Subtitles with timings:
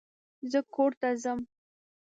[0.51, 1.39] زه کورته ځم.